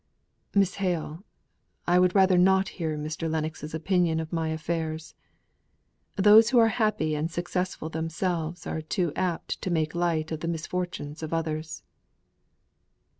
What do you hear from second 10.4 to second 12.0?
misfortunes of others."